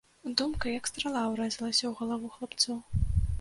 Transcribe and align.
Думка, 0.41 0.71
як 0.77 0.87
страла, 0.91 1.21
урэзалася 1.33 1.77
ў 1.77 1.93
галаву 2.01 2.33
хлапцу. 2.39 2.81